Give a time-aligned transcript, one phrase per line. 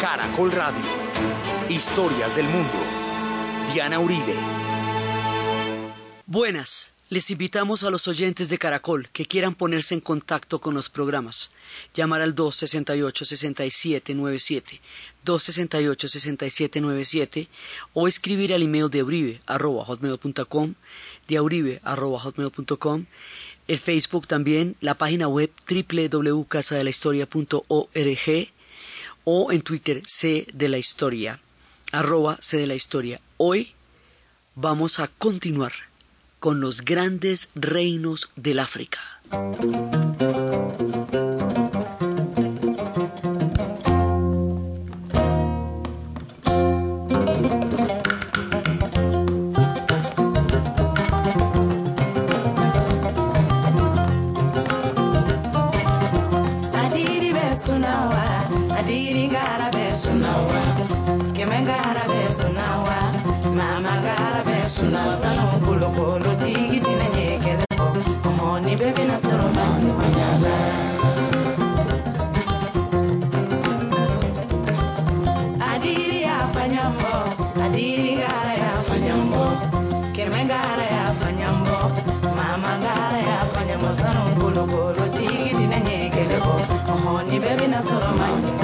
[0.00, 0.80] Caracol Radio.
[1.68, 2.72] Historias del mundo.
[3.74, 4.34] Diana Uribe.
[6.24, 6.94] Buenas.
[7.10, 11.50] Les invitamos a los oyentes de Caracol que quieran ponerse en contacto con los programas.
[11.92, 14.80] Llamar al 268-6797,
[15.26, 17.48] 268-6797
[17.92, 19.02] o escribir al email de
[19.84, 20.74] hotmail.com,
[21.28, 22.22] de auribe arroba
[23.68, 28.59] el Facebook también, la página web www.casadelahistoria.org
[29.24, 31.40] o en Twitter C de la Historia,
[31.92, 33.20] arroba C de la Historia.
[33.36, 33.72] Hoy
[34.54, 35.72] vamos a continuar
[36.38, 39.00] con los grandes reinos del África.
[68.90, 70.56] i bɛna sɔrɔ ma ɲɔgɔnya la
[75.70, 77.12] adiri y'a faɲabɔ
[77.64, 79.42] adiri gara y'a faɲabɔ
[80.14, 81.76] kɛmɛ gara y'a faɲabɔ
[82.36, 86.54] mama gara y'a faɲabɔ sanu kolokolo tigi dinɛ ɲɛ kɛlɛ bɔ
[86.92, 88.59] ɔhɔn nin bɛɛ bɛna sɔrɔ ma ɲɔgɔn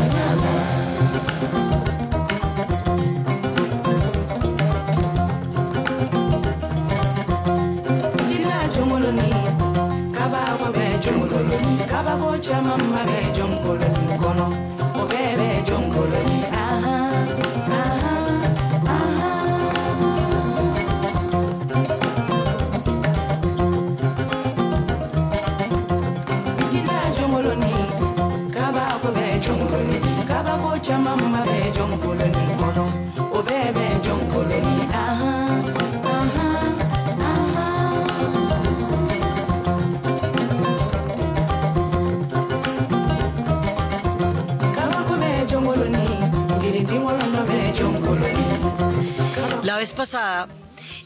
[50.06, 50.46] pasada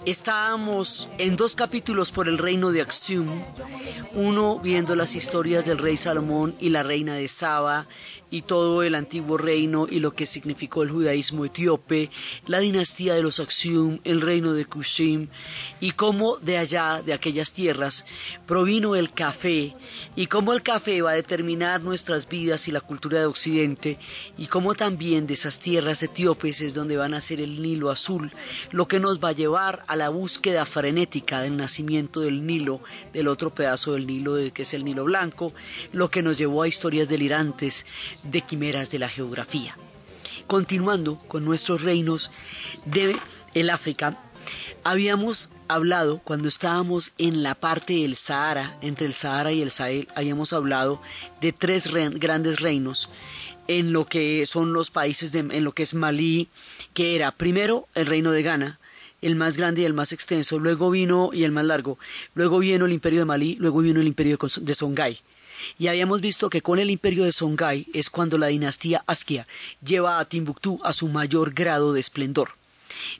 [0.05, 3.29] estábamos en dos capítulos por el reino de Axium,
[4.13, 7.87] uno viendo las historias del rey Salomón y la reina de Saba
[8.31, 12.11] y todo el antiguo reino y lo que significó el judaísmo etíope,
[12.47, 15.29] la dinastía de los Axium, el reino de Kushim
[15.81, 18.05] y cómo de allá, de aquellas tierras,
[18.47, 19.75] provino el café
[20.17, 23.99] y cómo el café va a determinar nuestras vidas y la cultura de Occidente
[24.39, 28.33] y cómo también de esas tierras etíopes es donde van a ser el Nilo azul,
[28.71, 32.81] lo que nos va a llevar a la búsqueda frenética del nacimiento del Nilo,
[33.13, 35.53] del otro pedazo del Nilo que es el Nilo blanco,
[35.93, 37.87] lo que nos llevó a historias delirantes
[38.25, 39.77] de quimeras de la geografía.
[40.47, 42.31] Continuando con nuestros reinos
[42.85, 43.17] de
[43.55, 44.19] el África,
[44.85, 50.09] habíamos hablado cuando estábamos en la parte del Sahara, entre el Sahara y el Sahel,
[50.17, 51.01] habíamos hablado
[51.41, 53.09] de tres re- grandes reinos
[53.69, 56.49] en lo que son los países de, en lo que es Malí,
[56.95, 58.81] que era primero el reino de Ghana,
[59.23, 61.99] el más grande y el más extenso, luego vino y el más largo,
[62.35, 65.21] luego vino el imperio de Malí, luego vino el imperio de Songhai.
[65.79, 69.47] Y habíamos visto que con el imperio de Songhai es cuando la dinastía Askia
[69.85, 72.55] lleva a Timbuktu a su mayor grado de esplendor.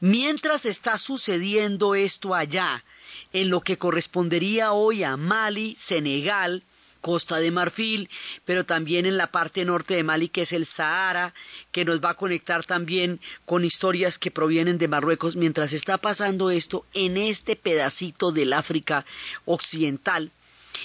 [0.01, 2.85] Mientras está sucediendo esto allá,
[3.33, 6.65] en lo que correspondería hoy a Mali, Senegal,
[7.01, 8.11] Costa de Marfil,
[8.45, 11.35] pero también en la parte norte de Mali, que es el Sahara,
[11.73, 16.51] que nos va a conectar también con historias que provienen de Marruecos, mientras está pasando
[16.51, 19.07] esto en este pedacito del África
[19.47, 20.31] occidental,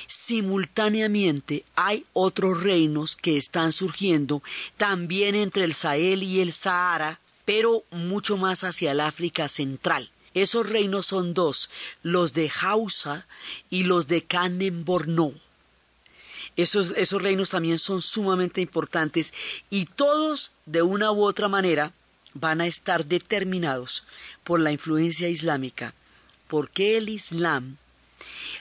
[0.07, 4.41] simultáneamente hay otros reinos que están surgiendo
[4.77, 10.09] también entre el Sahel y el Sahara, pero mucho más hacia el África central.
[10.33, 11.69] Esos reinos son dos,
[12.03, 13.25] los de Hausa
[13.69, 15.33] y los de Kanem Borno.
[16.57, 19.33] Esos, esos reinos también son sumamente importantes
[19.69, 21.93] y todos, de una u otra manera,
[22.33, 24.03] van a estar determinados
[24.43, 25.93] por la influencia islámica,
[26.47, 27.77] porque el Islam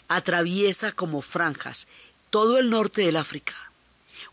[0.09, 1.87] atraviesa como franjas
[2.31, 3.55] todo el norte del África,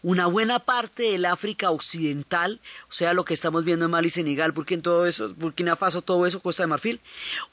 [0.02, 4.52] una buena parte del África occidental, o sea, lo que estamos viendo en Mali, Senegal,
[4.52, 7.00] Burkina, todo eso, Burkina Faso, todo eso, Costa de Marfil,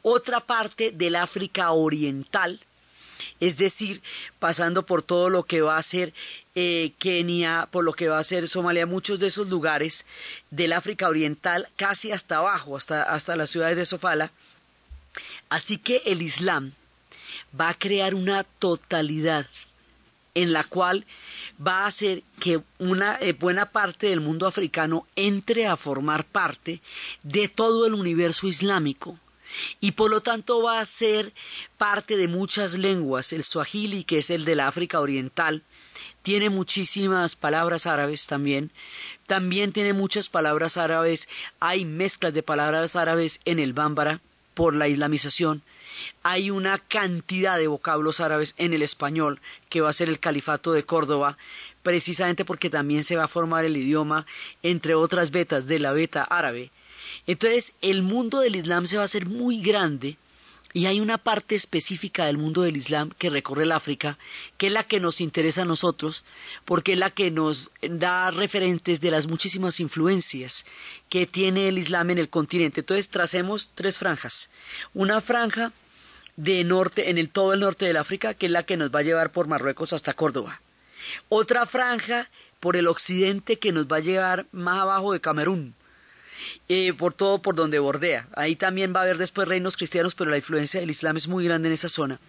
[0.01, 2.61] otra parte del África oriental,
[3.41, 4.01] es decir,
[4.39, 6.15] pasando por todo lo que va a ser
[6.55, 10.07] eh, Kenia, por lo que va a ser Somalia, muchos de esos lugares
[10.51, 14.33] del África Oriental, casi hasta abajo, hasta, hasta las ciudades de Sofala.
[15.51, 16.73] Así que el Islam
[17.59, 19.47] va a crear una totalidad
[20.35, 21.05] en la cual
[21.65, 26.81] va a hacer que una eh, buena parte del mundo africano entre a formar parte
[27.23, 29.19] de todo el universo islámico
[29.81, 31.33] y por lo tanto va a ser
[31.77, 33.33] parte de muchas lenguas.
[33.33, 35.63] El swahili, que es el de la África Oriental,
[36.23, 38.71] tiene muchísimas palabras árabes también.
[39.27, 41.29] También tiene muchas palabras árabes.
[41.61, 44.21] Hay mezclas de palabras árabes en el bámbara
[44.55, 45.63] por la islamización.
[46.23, 50.73] Hay una cantidad de vocablos árabes en el español que va a ser el califato
[50.73, 51.39] de Córdoba,
[51.83, 54.27] precisamente porque también se va a formar el idioma,
[54.63, 56.71] entre otras betas de la beta árabe.
[57.27, 60.17] Entonces, el mundo del Islam se va a hacer muy grande
[60.75, 64.19] y hay una parte específica del mundo del Islam que recorre el África,
[64.59, 66.25] que es la que nos interesa a nosotros,
[66.65, 70.67] porque es la que nos da referentes de las muchísimas influencias
[71.09, 72.81] que tiene el Islam en el continente.
[72.81, 74.51] Entonces, tracemos tres franjas.
[74.93, 75.73] Una franja
[76.39, 79.01] de norte, en el todo el norte del África, que es la que nos va
[79.01, 80.61] a llevar por Marruecos hasta Córdoba.
[81.29, 82.31] Otra franja
[82.61, 85.75] por el occidente que nos va a llevar más abajo de Camerún
[86.69, 88.29] eh, por todo por donde bordea.
[88.37, 91.45] Ahí también va a haber después reinos cristianos, pero la influencia del Islam es muy
[91.45, 92.21] grande en esa zona.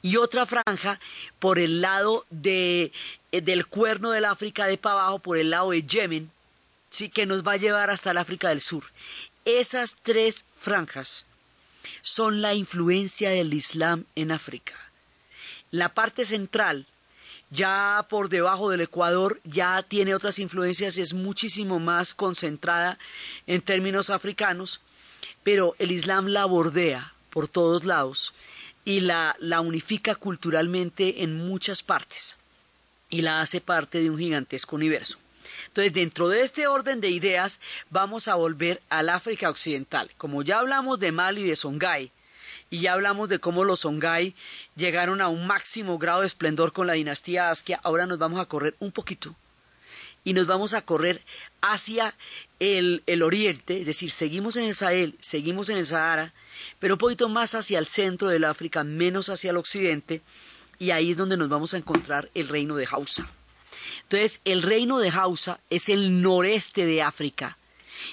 [0.00, 0.98] Y otra franja
[1.38, 2.90] por el lado de,
[3.32, 6.30] eh, del cuerno del África de para abajo, por el lado de Yemen,
[6.88, 8.84] sí, que nos va a llevar hasta el África del Sur.
[9.44, 11.26] Esas tres franjas
[12.02, 14.74] son la influencia del Islam en África.
[15.70, 16.86] La parte central,
[17.50, 22.98] ya por debajo del Ecuador ya tiene otras influencias, es muchísimo más concentrada
[23.46, 24.80] en términos africanos,
[25.42, 28.34] pero el Islam la bordea por todos lados
[28.84, 32.36] y la, la unifica culturalmente en muchas partes
[33.10, 35.21] y la hace parte de un gigantesco universo.
[35.68, 37.60] Entonces, dentro de este orden de ideas,
[37.90, 40.10] vamos a volver al África Occidental.
[40.16, 42.12] Como ya hablamos de Mali y de Songhai,
[42.70, 44.34] y ya hablamos de cómo los Songhai
[44.76, 48.46] llegaron a un máximo grado de esplendor con la dinastía Askia, ahora nos vamos a
[48.46, 49.36] correr un poquito
[50.24, 51.20] y nos vamos a correr
[51.60, 52.14] hacia
[52.60, 56.32] el, el, oriente, es decir, seguimos en el Sahel, seguimos en el Sahara,
[56.78, 60.22] pero un poquito más hacia el centro del África, menos hacia el occidente,
[60.78, 63.28] y ahí es donde nos vamos a encontrar el reino de Hausa.
[64.02, 67.58] Entonces, el reino de Hausa es el noreste de África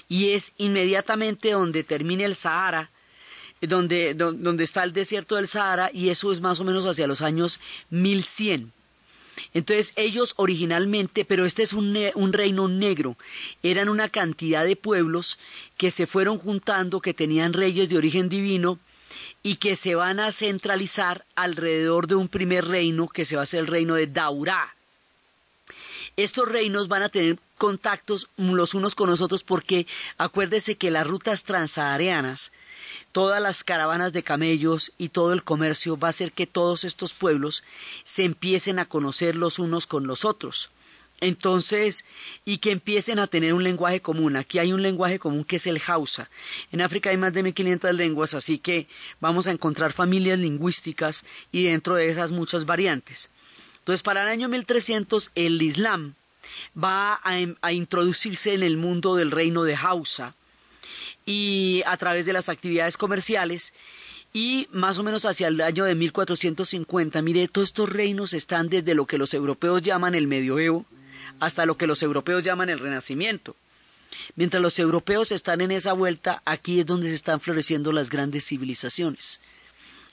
[0.07, 2.89] y es inmediatamente donde termina el Sahara,
[3.61, 7.21] donde, donde está el desierto del Sahara y eso es más o menos hacia los
[7.21, 7.59] años
[7.89, 8.71] 1100.
[9.53, 11.93] Entonces ellos originalmente, pero este es un,
[12.33, 13.17] reino negro,
[13.63, 15.39] eran una cantidad de pueblos
[15.77, 18.79] que se fueron juntando, que tenían reyes de origen divino
[19.41, 23.47] y que se van a centralizar alrededor de un primer reino que se va a
[23.47, 24.75] ser el reino de Daurá.
[26.23, 29.87] Estos reinos van a tener contactos los unos con los otros porque
[30.17, 32.51] acuérdese que las rutas transaharianas
[33.13, 37.13] todas las caravanas de camellos y todo el comercio va a hacer que todos estos
[37.13, 37.63] pueblos
[38.03, 40.71] se empiecen a conocer los unos con los otros.
[41.21, 42.03] Entonces,
[42.43, 44.35] y que empiecen a tener un lenguaje común.
[44.35, 46.29] Aquí hay un lenguaje común que es el Hausa.
[46.73, 48.87] En África hay más de 1500 lenguas, así que
[49.21, 51.23] vamos a encontrar familias lingüísticas
[51.53, 53.31] y dentro de esas muchas variantes.
[53.89, 56.13] Entonces, para el año 1300, el Islam
[56.77, 60.35] va a, a introducirse en el mundo del reino de Hausa
[61.25, 63.73] y a través de las actividades comerciales
[64.31, 68.93] y más o menos hacia el año de 1450, mire, todos estos reinos están desde
[68.93, 70.85] lo que los europeos llaman el medioevo
[71.39, 73.55] hasta lo que los europeos llaman el renacimiento.
[74.35, 78.45] Mientras los europeos están en esa vuelta, aquí es donde se están floreciendo las grandes
[78.45, 79.39] civilizaciones.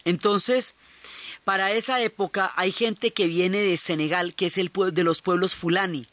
[0.07, 0.77] Entonces,
[1.47, 5.55] para esa época hay gente que viene de Senegal, que es el de los pueblos
[5.55, 6.09] fulani,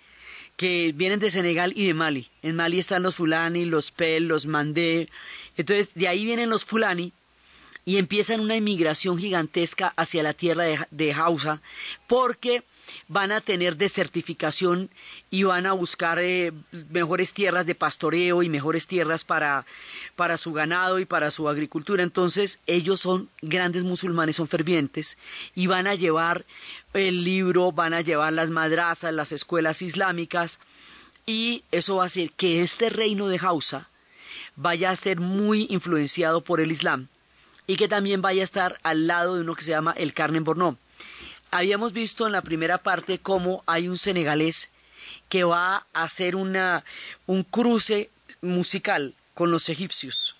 [0.57, 2.29] que vienen de Senegal y de Mali.
[2.43, 5.09] En Mali están los fulani, los pel, los mandé.
[5.57, 7.13] Entonces, de ahí vienen los fulani
[7.83, 11.63] y empiezan una inmigración gigantesca hacia la tierra de, de Hausa
[12.05, 12.61] porque
[13.07, 14.89] van a tener desertificación
[15.29, 16.51] y van a buscar eh,
[16.89, 19.65] mejores tierras de pastoreo y mejores tierras para,
[20.15, 22.03] para su ganado y para su agricultura.
[22.03, 25.17] Entonces ellos son grandes musulmanes, son fervientes
[25.55, 26.45] y van a llevar
[26.93, 30.59] el libro, van a llevar las madrazas, las escuelas islámicas
[31.25, 33.89] y eso va a hacer que este reino de Hausa
[34.55, 37.07] vaya a ser muy influenciado por el Islam
[37.65, 40.43] y que también vaya a estar al lado de uno que se llama el Carnen
[40.43, 40.77] Borno
[41.53, 44.69] habíamos visto en la primera parte cómo hay un senegalés
[45.29, 46.83] que va a hacer una,
[47.27, 48.09] un cruce
[48.41, 50.35] musical con los egipcios.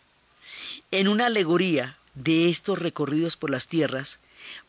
[0.91, 4.19] En una alegoría de estos recorridos por las tierras,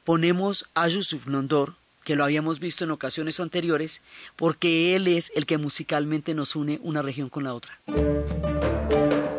[0.04, 1.74] ponemos a Yusuf Nondor,
[2.04, 4.02] que lo habíamos visto en ocasiones anteriores,
[4.36, 7.78] porque él es el que musicalmente nos une una región con la otra.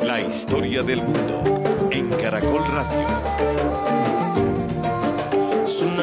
[0.01, 3.24] La historia del mundo en Caracol Radio.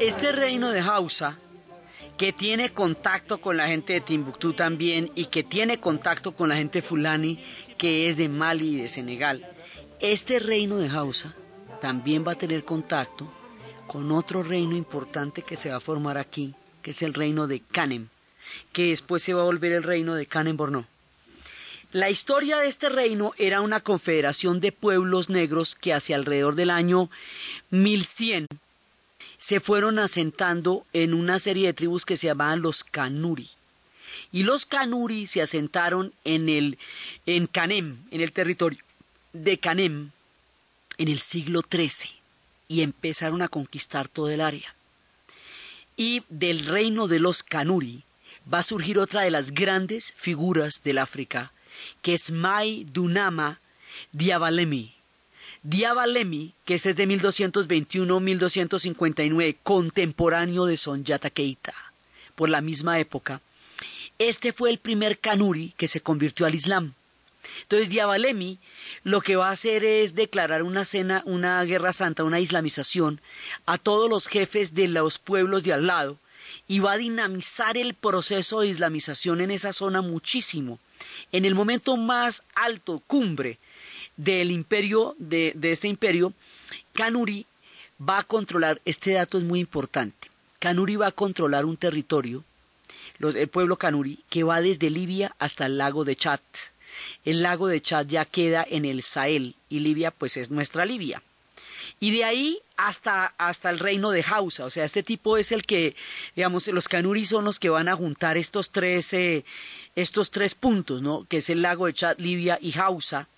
[0.00, 1.38] Este reino de Hausa,
[2.16, 6.56] que tiene contacto con la gente de Timbuktu también y que tiene contacto con la
[6.56, 7.38] gente fulani,
[7.78, 9.48] que es de Mali y de Senegal,
[10.00, 11.36] este reino de Hausa
[11.82, 13.28] también va a tener contacto
[13.88, 17.58] con otro reino importante que se va a formar aquí, que es el reino de
[17.58, 18.06] Kanem,
[18.72, 20.86] que después se va a volver el reino de Kanem Borno.
[21.90, 26.70] La historia de este reino era una confederación de pueblos negros que hacia alrededor del
[26.70, 27.10] año
[27.70, 28.46] 1100
[29.38, 33.50] se fueron asentando en una serie de tribus que se llamaban los Kanuri.
[34.30, 36.78] Y los Kanuri se asentaron en el
[37.26, 38.78] en Canem, en el territorio
[39.32, 40.12] de Canem,
[40.98, 42.10] en el siglo XIII
[42.68, 44.74] y empezaron a conquistar todo el área.
[45.96, 48.04] Y del reino de los Kanuri
[48.52, 51.52] va a surgir otra de las grandes figuras del África,
[52.00, 53.58] que es Mai Dunama
[54.12, 54.94] Diabalemi.
[55.62, 61.72] Diabalemi, que este es de 1221-1259, contemporáneo de Sonjata Keita,
[62.34, 63.40] por la misma época,
[64.18, 66.94] este fue el primer Kanuri que se convirtió al Islam.
[67.62, 68.58] Entonces Diabalemi
[69.04, 73.20] lo que va a hacer es declarar una cena, una guerra santa, una islamización
[73.66, 76.18] a todos los jefes de los pueblos de al lado
[76.68, 80.78] y va a dinamizar el proceso de islamización en esa zona muchísimo.
[81.32, 83.58] En el momento más alto, cumbre
[84.16, 86.32] del imperio, de, este imperio,
[86.92, 87.46] Kanuri
[88.00, 92.44] va a controlar, este dato es muy importante, Kanuri va a controlar un territorio,
[93.18, 96.40] los, el pueblo Kanuri, que va desde Libia hasta el lago de Chad.
[97.24, 101.22] El lago de Chad ya queda en el Sahel y Libia pues es nuestra Libia.
[102.00, 105.62] Y de ahí hasta, hasta el reino de Hausa, o sea, este tipo es el
[105.62, 105.94] que,
[106.34, 109.44] digamos, los Kanuri son los que van a juntar estos tres, eh,
[109.94, 111.24] estos tres puntos, ¿no?
[111.28, 113.28] Que es el lago de Chad, Libia y Hausa,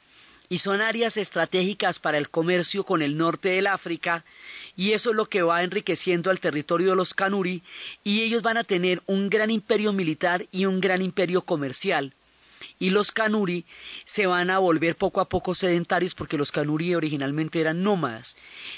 [0.49, 4.25] y son áreas estratégicas para el comercio con el norte del África,
[4.77, 7.63] y eso es lo que va enriqueciendo al territorio de los Kanuri,
[8.03, 12.15] y ellos van a tener un gran imperio militar y un gran imperio comercial.
[12.79, 13.65] Y los Kanuri
[14.05, 18.37] se van a volver poco a poco sedentarios porque los Kanuri originalmente eran nómadas.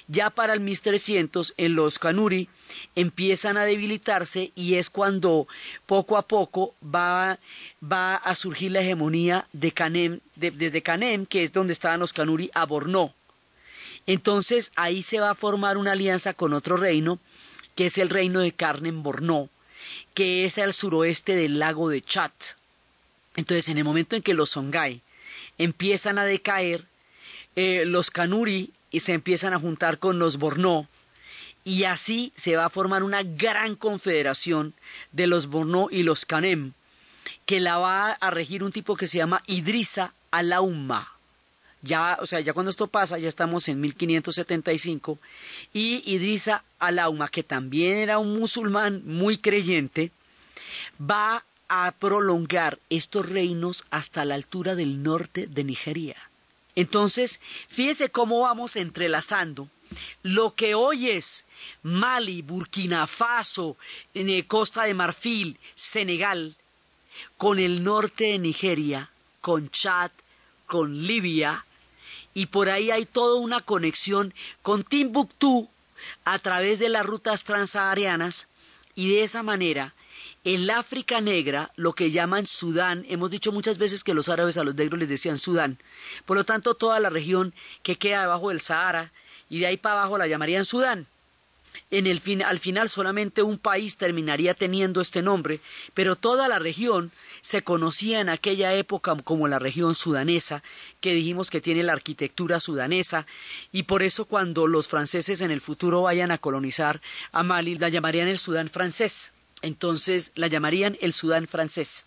[0.08, 2.48] Ya para el 1300 en los Kanuri
[2.94, 5.46] empiezan a debilitarse y es cuando
[5.86, 7.38] poco a poco va,
[7.82, 12.12] va a surgir la hegemonía de Canem, de, desde Canem, que es donde estaban los
[12.12, 13.14] Kanuri, a Borno.
[14.06, 17.18] Entonces ahí se va a formar una alianza con otro reino,
[17.74, 19.50] que es el reino de Carnem Borno,
[20.14, 22.30] que es al suroeste del lago de Chad.
[23.36, 25.02] Entonces, en el momento en que los Songhai
[25.58, 26.84] empiezan a decaer,
[27.54, 30.88] eh, los Kanuri se empiezan a juntar con los Borno,
[31.64, 34.74] y así se va a formar una gran confederación
[35.12, 36.72] de los Borno y los Kanem,
[37.44, 41.12] que la va a regir un tipo que se llama Idrisa Alauma.
[41.82, 45.18] Ya, o sea, ya cuando esto pasa, ya estamos en 1575,
[45.72, 50.10] y Idrisa Alauma, que también era un musulmán muy creyente,
[51.00, 56.16] va a prolongar estos reinos hasta la altura del norte de Nigeria.
[56.74, 59.68] Entonces, fíjese cómo vamos entrelazando
[60.22, 61.44] lo que hoy es
[61.82, 63.76] Mali, Burkina Faso,
[64.14, 66.56] en Costa de Marfil, Senegal,
[67.36, 70.10] con el norte de Nigeria, con Chad,
[70.66, 71.64] con Libia,
[72.34, 75.70] y por ahí hay toda una conexión con Timbuktu
[76.24, 78.48] a través de las rutas transsaharianas,
[78.94, 79.94] y de esa manera
[80.46, 84.62] el África negra, lo que llaman Sudán, hemos dicho muchas veces que los árabes a
[84.62, 85.76] los negros les decían Sudán,
[86.24, 89.10] por lo tanto toda la región que queda debajo del Sahara
[89.50, 91.08] y de ahí para abajo la llamarían Sudán.
[91.90, 95.58] En el fin, al final solamente un país terminaría teniendo este nombre,
[95.94, 97.10] pero toda la región
[97.40, 100.62] se conocía en aquella época como la región sudanesa,
[101.00, 103.26] que dijimos que tiene la arquitectura sudanesa,
[103.72, 107.00] y por eso cuando los franceses en el futuro vayan a colonizar
[107.32, 109.32] a Mali, la llamarían el Sudán francés
[109.62, 112.06] entonces la llamarían el Sudán francés.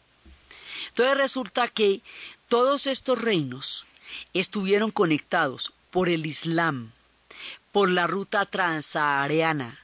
[0.89, 2.01] Entonces resulta que
[2.47, 3.85] todos estos reinos
[4.33, 6.91] estuvieron conectados por el Islam,
[7.71, 9.79] por la ruta transsahariana,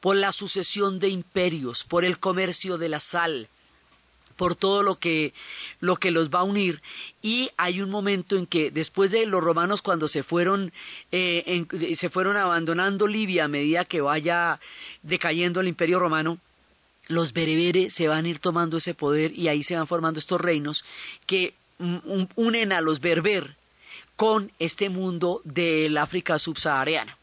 [0.00, 3.48] por la sucesión de imperios, por el comercio de la sal,
[4.36, 5.32] por todo lo que,
[5.80, 6.82] lo que los va a unir.
[7.22, 10.72] Y hay un momento en que después de los romanos cuando se fueron,
[11.10, 14.60] eh, se fueron abandonando Libia a medida que vaya
[15.02, 16.38] decayendo el imperio romano,
[17.08, 20.40] los bereberes se van a ir tomando ese poder y ahí se van formando estos
[20.40, 20.84] reinos
[21.26, 21.54] que
[22.36, 23.56] unen a los berber
[24.16, 27.16] con este mundo del África subsahariana.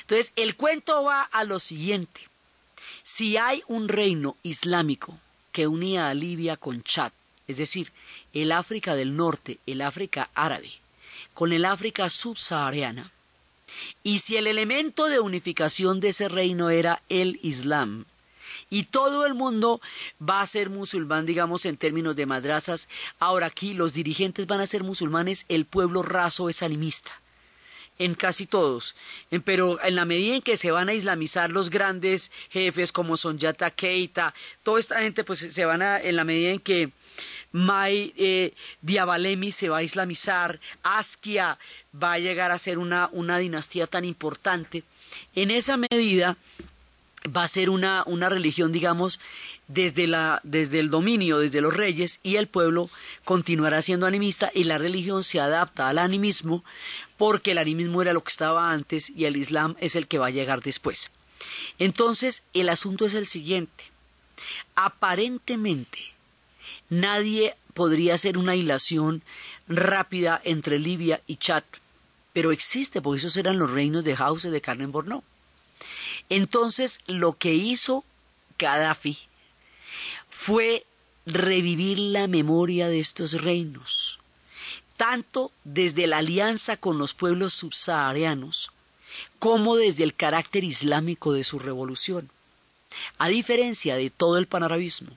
[0.00, 2.22] Entonces, el cuento va a lo siguiente.
[3.04, 5.18] Si hay un reino islámico
[5.52, 7.12] que unía a Libia con Chad,
[7.46, 7.92] es decir,
[8.32, 10.72] el África del Norte, el África árabe,
[11.34, 13.10] con el África subsahariana,
[14.02, 18.06] y si el elemento de unificación de ese reino era el Islam,
[18.70, 19.80] y todo el mundo
[20.20, 22.88] va a ser musulmán, digamos, en términos de madrazas.
[23.18, 27.10] Ahora aquí los dirigentes van a ser musulmanes, el pueblo raso es animista
[27.98, 28.94] en casi todos,
[29.44, 33.38] pero en la medida en que se van a islamizar los grandes jefes como son
[33.38, 36.90] Yata Keita, toda esta gente pues se van a, en la medida en que
[37.50, 41.58] Mai eh, Diabalemi se va a islamizar, Askia
[42.00, 44.84] va a llegar a ser una, una dinastía tan importante,
[45.34, 46.36] en esa medida
[47.24, 49.20] va a ser una, una religión, digamos,
[49.66, 52.90] desde, la, desde el dominio, desde los reyes, y el pueblo
[53.24, 56.64] continuará siendo animista y la religión se adapta al animismo
[57.16, 60.28] porque el animismo era lo que estaba antes y el Islam es el que va
[60.28, 61.10] a llegar después.
[61.78, 63.84] Entonces, el asunto es el siguiente.
[64.74, 65.98] Aparentemente,
[66.88, 69.22] nadie podría hacer una hilación
[69.68, 71.64] rápida entre Libia y Chad,
[72.32, 75.22] pero existe, porque esos eran los reinos de House de Carmen Borno.
[76.28, 78.04] Entonces, lo que hizo
[78.58, 79.18] Gaddafi
[80.30, 80.84] fue
[81.26, 84.18] revivir la memoria de estos reinos
[84.98, 88.72] tanto desde la alianza con los pueblos subsaharianos
[89.38, 92.28] como desde el carácter islámico de su revolución.
[93.16, 95.16] A diferencia de todo el panarabismo,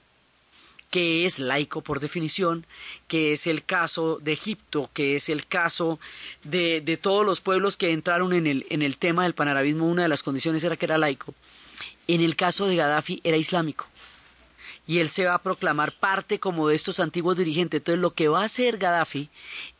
[0.91, 2.67] que es laico por definición,
[3.07, 5.99] que es el caso de Egipto, que es el caso
[6.43, 10.03] de, de todos los pueblos que entraron en el, en el tema del panarabismo, una
[10.03, 11.33] de las condiciones era que era laico.
[12.07, 13.87] En el caso de Gaddafi era islámico
[14.87, 17.79] y él se va a proclamar parte como de estos antiguos dirigentes.
[17.79, 19.29] Entonces lo que va a hacer Gaddafi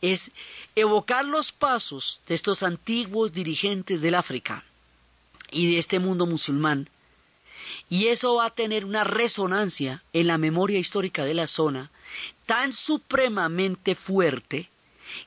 [0.00, 0.30] es
[0.74, 4.64] evocar los pasos de estos antiguos dirigentes del África
[5.50, 6.88] y de este mundo musulmán.
[7.88, 11.90] Y eso va a tener una resonancia en la memoria histórica de la zona
[12.46, 14.68] tan supremamente fuerte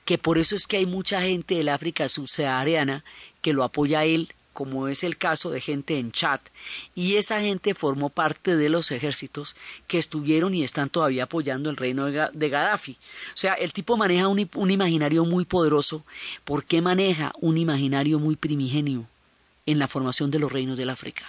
[0.03, 3.03] que por eso es que hay mucha gente del África subsahariana
[3.41, 6.39] que lo apoya a él como es el caso de gente en Chad,
[6.95, 9.53] y esa gente formó parte de los ejércitos
[9.86, 12.93] que estuvieron y están todavía apoyando el reino de Gaddafi.
[12.93, 16.05] O sea, el tipo maneja un, un imaginario muy poderoso.
[16.45, 19.05] ¿Por qué maneja un imaginario muy primigenio
[19.65, 21.25] en la formación de los reinos del África?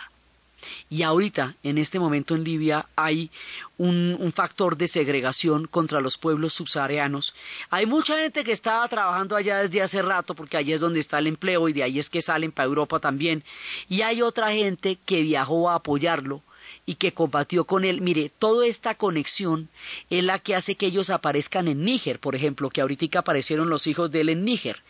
[0.89, 3.31] Y ahorita, en este momento en Libia, hay
[3.79, 7.35] un, factor de segregación contra los pueblos subsaharianos.
[7.71, 11.19] Hay mucha gente que estaba trabajando allá desde hace rato, porque allí es donde está
[11.19, 13.45] el empleo y de ahí es que salen para Europa también.
[13.89, 16.43] Y hay otra gente que viajó a apoyarlo
[16.85, 18.01] y que combatió con él.
[18.01, 19.69] Mire, toda esta conexión
[20.11, 23.87] es la que hace que ellos aparezcan en Níger, por ejemplo, que ahorita aparecieron los
[23.87, 24.83] hijos de él en Níger.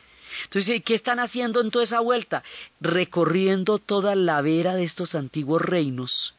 [0.44, 2.42] Entonces, ¿qué están haciendo en toda esa vuelta?
[2.80, 6.34] Recorriendo toda la vera de estos antiguos reinos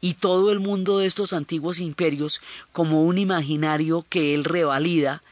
[0.00, 2.40] y todo el mundo de estos antiguos imperios
[2.72, 5.22] como un imaginario que él revalida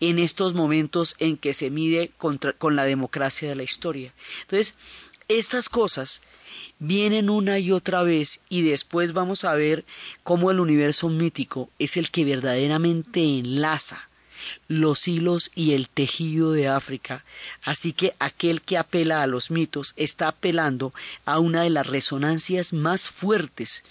[0.00, 4.12] en estos momentos en que se mide con la democracia de la historia.
[4.42, 4.74] Entonces,
[5.28, 6.22] estas cosas
[6.78, 9.84] vienen una y otra vez y después vamos a ver
[10.24, 14.08] cómo el universo mítico es el que verdaderamente enlaza
[14.68, 17.24] los hilos y el tejido de África,
[17.62, 20.92] así que aquel que apela a los mitos está apelando
[21.24, 23.84] a una de las resonancias más fuertes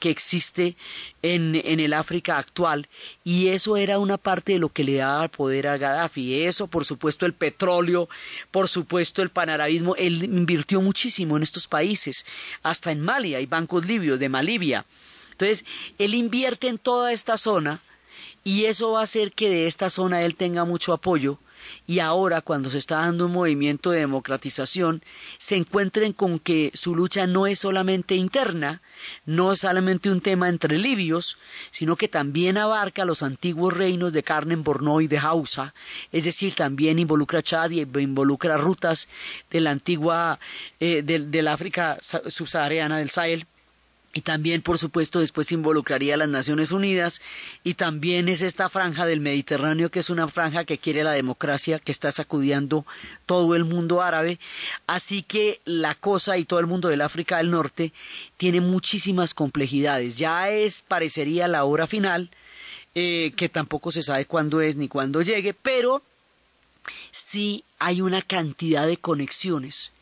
[0.00, 0.76] que existe
[1.22, 2.88] en, en el África actual,
[3.24, 6.44] y eso era una parte de lo que le daba poder a Gaddafi.
[6.44, 8.08] Eso, por supuesto, el petróleo,
[8.50, 12.24] por supuesto, el panarabismo, él invirtió muchísimo en estos países,
[12.62, 14.86] hasta en Mali, hay bancos libios de Malibia.
[15.32, 15.64] Entonces,
[15.98, 17.80] él invierte en toda esta zona
[18.48, 21.38] y eso va a hacer que de esta zona él tenga mucho apoyo.
[21.86, 25.02] Y ahora cuando se está dando un movimiento de democratización
[25.36, 28.80] se encuentren con que su lucha no es solamente interna,
[29.26, 31.36] no es solamente un tema entre libios,
[31.72, 35.74] sino que también abarca los antiguos reinos de Carmen Borno y de Hausa,
[36.10, 39.10] es decir, también involucra Chad y involucra rutas
[39.50, 40.38] de la antigua
[40.80, 43.46] eh, del África subsahariana del Sahel
[44.18, 47.20] y también, por supuesto, después involucraría a las Naciones Unidas
[47.62, 51.78] y también es esta franja del Mediterráneo que es una franja que quiere la democracia,
[51.78, 52.84] que está sacudiendo
[53.26, 54.40] todo el mundo árabe.
[54.88, 57.92] Así que la cosa y todo el mundo del África del Norte
[58.36, 60.16] tiene muchísimas complejidades.
[60.16, 62.28] Ya es, parecería, la hora final,
[62.96, 66.02] eh, que tampoco se sabe cuándo es ni cuándo llegue, pero
[67.12, 69.92] sí hay una cantidad de conexiones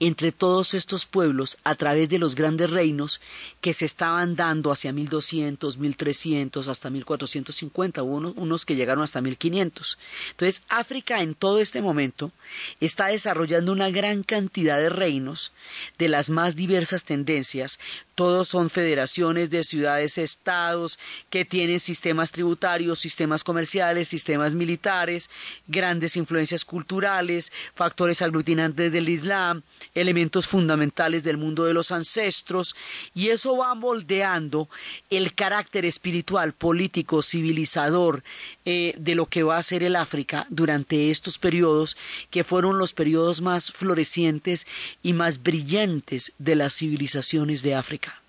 [0.00, 3.20] entre todos estos pueblos a través de los grandes reinos
[3.60, 9.20] que se estaban dando hacia 1200, 1300, hasta 1450, hubo unos, unos que llegaron hasta
[9.20, 9.98] 1500.
[10.30, 12.32] Entonces, África en todo este momento
[12.80, 15.52] está desarrollando una gran cantidad de reinos
[15.98, 17.78] de las más diversas tendencias.
[18.14, 25.30] Todos son federaciones de ciudades-estados que tienen sistemas tributarios, sistemas comerciales, sistemas militares,
[25.68, 29.62] grandes influencias culturales, factores aglutinantes del Islam,
[29.94, 32.74] elementos fundamentales del mundo de los ancestros,
[33.14, 34.68] y eso va moldeando
[35.10, 38.22] el carácter espiritual, político, civilizador
[38.64, 41.96] eh, de lo que va a ser el África durante estos periodos,
[42.30, 44.66] que fueron los periodos más florecientes
[45.02, 48.20] y más brillantes de las civilizaciones de África.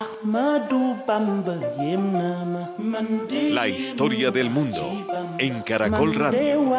[3.51, 6.71] La historia del mundo en Caracol Radio.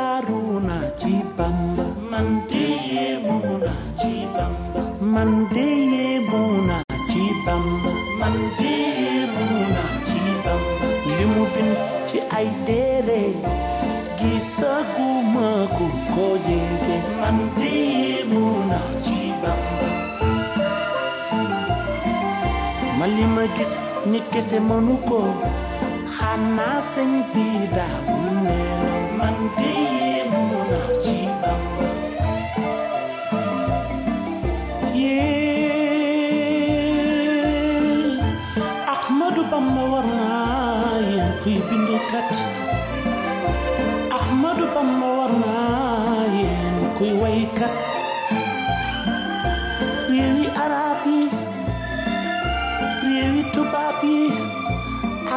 [5.13, 11.77] Mandeye buna ci Bamba mandeye buna ci Bamba li mu bind
[12.09, 13.21] ci ay téere
[14.19, 19.89] gisaguma ku ko jege mandeye buna ci Bamba
[22.99, 23.73] ma li ma gis
[24.11, 25.21] ni kese mënu ko
[26.17, 27.45] xanaa sëñ bu
[28.45, 28.83] neex
[29.19, 29.93] mandeye
[42.13, 42.37] bindukat
[44.13, 47.73] Ahmadu Bamba war naa yéen kuy waykat
[50.13, 51.21] réewi arab yi
[53.09, 54.29] réewi tubaab yi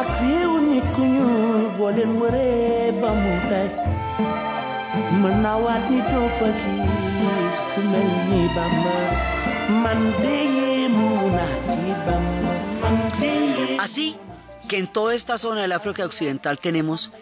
[0.00, 3.72] ak réewu nit ku ñuul boo leen wëree ba mu daj
[5.20, 8.96] mën naa waat ni doo fa gis ku mel ni Bamba
[9.82, 14.35] man de yéemu naa ci Bamba man de yéemu
[14.68, 17.12] que en toda esta zona del África Occidental tenemos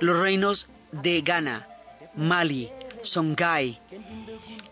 [0.00, 1.68] los reinos de Ghana,
[2.14, 2.70] Mali,
[3.02, 3.80] Songhai,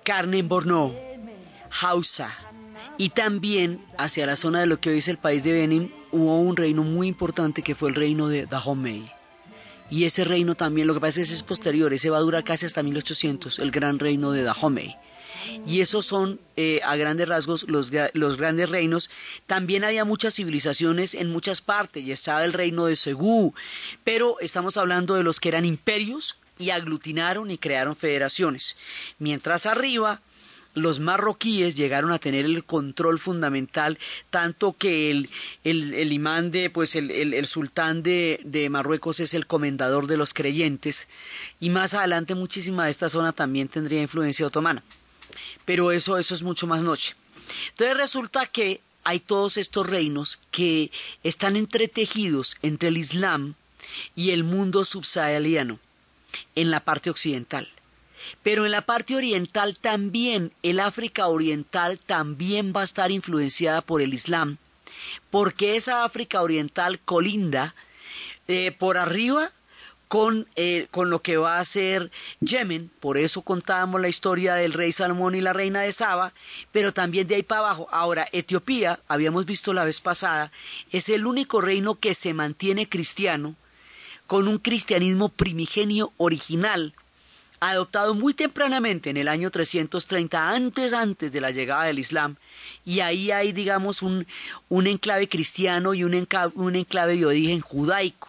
[0.04, 0.94] Carne Borno,
[1.80, 2.32] Hausa
[2.98, 6.38] y también hacia la zona de lo que hoy es el país de Benin hubo
[6.40, 9.10] un reino muy importante que fue el reino de Dahomey.
[9.90, 12.44] Y ese reino también, lo que pasa es que es posterior, ese va a durar
[12.44, 14.96] casi hasta 1800, el gran reino de Dahomey.
[15.66, 19.10] Y esos son, eh, a grandes rasgos, los, los grandes reinos.
[19.46, 23.54] También había muchas civilizaciones en muchas partes, y estaba el reino de Segú,
[24.04, 28.76] pero estamos hablando de los que eran imperios y aglutinaron y crearon federaciones.
[29.18, 30.20] Mientras arriba,
[30.74, 33.98] los marroquíes llegaron a tener el control fundamental,
[34.30, 35.28] tanto que el,
[35.64, 40.06] el, el imán de, pues el, el, el sultán de, de Marruecos es el comendador
[40.06, 41.08] de los creyentes,
[41.60, 44.82] y más adelante muchísima de esta zona también tendría influencia otomana.
[45.64, 47.14] Pero eso, eso es mucho más noche.
[47.70, 50.90] Entonces resulta que hay todos estos reinos que
[51.22, 53.54] están entretejidos entre el Islam
[54.14, 55.78] y el mundo subsahariano
[56.54, 57.68] en la parte occidental.
[58.42, 64.00] Pero en la parte oriental también, el África oriental también va a estar influenciada por
[64.00, 64.58] el Islam,
[65.30, 67.74] porque esa África oriental colinda
[68.46, 69.50] eh, por arriba
[70.12, 74.74] con, eh, con lo que va a ser Yemen, por eso contábamos la historia del
[74.74, 76.34] rey Salomón y la reina de Saba,
[76.70, 77.88] pero también de ahí para abajo.
[77.90, 80.52] Ahora, Etiopía, habíamos visto la vez pasada,
[80.90, 83.54] es el único reino que se mantiene cristiano,
[84.26, 86.92] con un cristianismo primigenio original,
[87.60, 92.36] adoptado muy tempranamente en el año 330, antes antes de la llegada del Islam,
[92.84, 94.26] y ahí hay, digamos, un,
[94.68, 98.28] un enclave cristiano y un, enca- un enclave de origen judaico.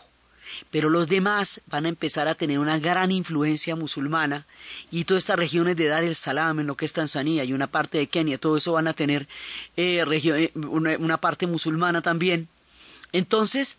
[0.72, 4.46] Pero los demás van a empezar a tener una gran influencia musulmana
[4.92, 7.68] y todas estas regiones de Dar el Salam, en lo que es Tanzania y una
[7.68, 9.28] parte de Kenia, todo eso van a tener
[9.78, 12.48] eh, eh, una, una parte musulmana también.
[13.12, 13.78] Entonces,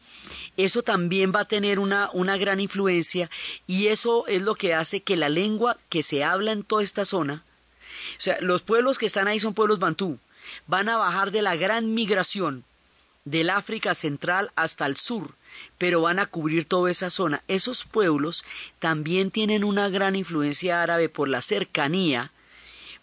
[0.56, 3.28] eso también va a tener una, una gran influencia
[3.66, 7.04] y eso es lo que hace que la lengua que se habla en toda esta
[7.04, 7.44] zona,
[8.16, 10.18] o sea, los pueblos que están ahí son pueblos bantú,
[10.66, 12.64] van a bajar de la gran migración
[13.24, 15.34] del África central hasta el sur,
[15.78, 17.42] pero van a cubrir toda esa zona.
[17.48, 18.44] Esos pueblos
[18.78, 22.32] también tienen una gran influencia árabe por la cercanía,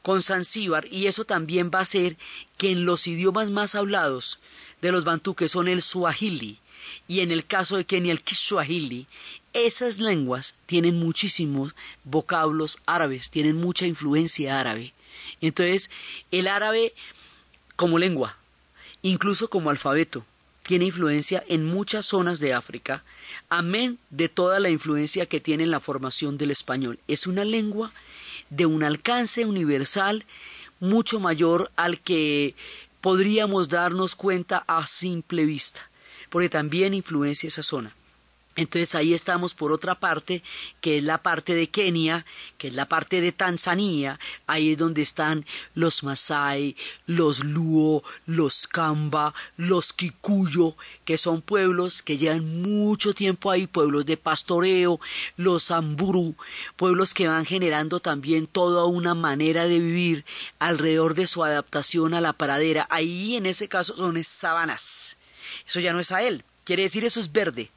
[0.02, 2.18] con Zanzíbar y eso también va a hacer
[2.58, 4.40] que en los idiomas más hablados
[4.82, 6.58] de los bantú, que son el suahili,
[7.08, 9.06] y en el caso de Kenia el kiswahili,
[9.54, 14.94] esas lenguas tienen muchísimos vocablos árabes, tienen mucha influencia árabe.
[15.40, 15.92] Entonces,
[16.32, 16.94] el árabe
[17.76, 18.38] como lengua,
[19.02, 20.26] incluso como alfabeto,
[20.64, 23.04] tiene influencia en muchas zonas de África,
[23.50, 27.00] amén de toda la influencia que tiene en la formación del español.
[27.08, 27.92] Es una lengua
[28.50, 30.26] de un alcance universal
[30.80, 32.56] mucho mayor al que
[33.02, 35.90] podríamos darnos cuenta a simple vista,
[36.30, 37.96] porque también influencia esa zona.
[38.58, 40.44] Entonces ahí estamos por otra parte,
[40.82, 42.26] que es la parte de Kenia,
[42.58, 48.68] que es la parte de Tanzania, ahí es donde están los Masai, los Luo, los
[48.68, 55.00] Kamba, los Kikuyo, que son pueblos que llevan mucho tiempo ahí, pueblos de pastoreo,
[55.38, 56.36] los Samburu,
[56.76, 60.26] pueblos que van generando también toda una manera de vivir
[60.60, 62.86] alrededor de su adaptación a la pradera.
[62.90, 65.16] Ahí en ese caso son sabanas.
[65.66, 67.72] Eso ya no es a él, quiere decir eso es verde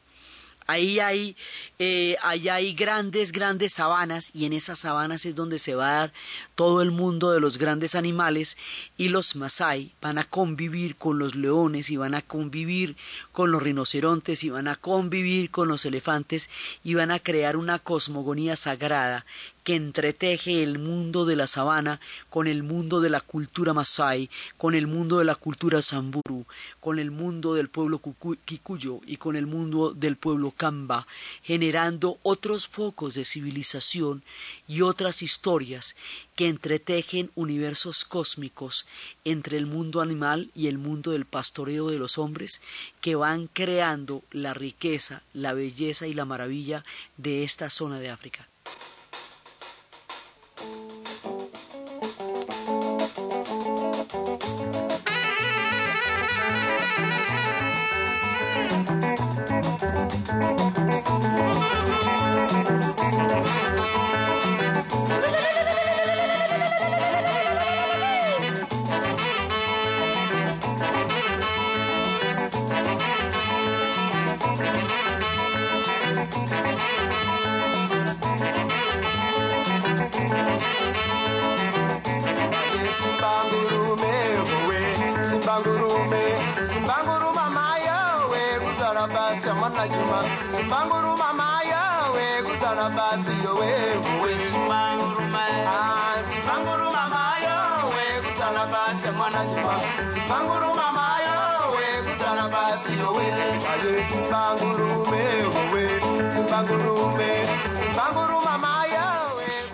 [0.66, 1.36] Ahí hay,
[1.78, 6.12] eh, hay grandes, grandes sabanas y en esas sabanas es donde se va a dar
[6.54, 8.56] todo el mundo de los grandes animales
[8.96, 12.96] y los Masai van a convivir con los leones y van a convivir
[13.32, 16.50] con los rinocerontes y van a convivir con los elefantes
[16.82, 19.24] y van a crear una cosmogonía sagrada
[19.64, 24.74] que entreteje el mundo de la sabana con el mundo de la cultura masai, con
[24.74, 26.44] el mundo de la cultura samburu,
[26.80, 28.00] con el mundo del pueblo
[28.44, 31.06] kikuyo y con el mundo del pueblo kamba,
[31.42, 34.22] generando otros focos de civilización
[34.66, 35.94] y otras historias
[36.36, 38.86] que entretejen universos cósmicos
[39.24, 42.60] entre el mundo animal y el mundo del pastoreo de los hombres,
[43.00, 46.84] que van creando la riqueza, la belleza y la maravilla
[47.16, 48.48] de esta zona de África.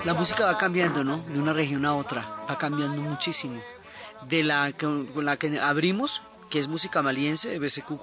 [0.05, 1.18] La música va cambiando, ¿no?
[1.18, 3.61] De una región a otra, va cambiando muchísimo.
[4.29, 8.00] De la con la que abrimos, que es música maliense, de BCQ